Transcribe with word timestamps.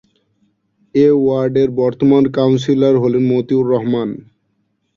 এ 0.95 1.07
ওয়ার্ডের 1.17 1.69
বর্তমান 1.79 2.23
কাউন্সিলর 2.37 2.95
হলেন 3.03 3.23
মতিউর 3.31 3.65
রহমান। 3.73 4.09